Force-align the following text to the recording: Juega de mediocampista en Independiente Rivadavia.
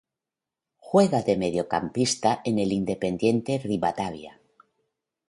Juega 0.87 1.19
de 1.27 1.35
mediocampista 1.41 2.41
en 2.43 2.57
Independiente 2.57 3.59
Rivadavia. 3.63 4.33